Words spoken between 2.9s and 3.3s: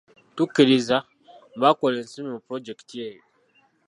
eyo.